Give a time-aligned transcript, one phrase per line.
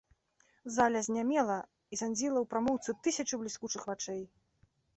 [0.77, 1.59] Заля знямела
[1.91, 4.21] і занзіла ў прамоўцу тысячы бліскучых вачэй.